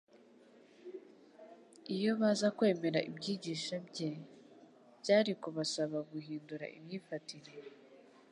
Iyo 1.95 2.11
baza 2.19 2.47
kwemera 2.57 2.99
ibyigishc 3.09 3.69
bye, 3.89 4.11
byari 5.01 5.31
kubasaba 5.41 5.97
guhindura 6.11 6.65
imyifatire, 6.77 7.51